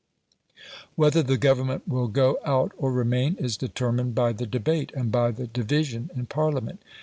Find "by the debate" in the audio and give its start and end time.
4.15-4.91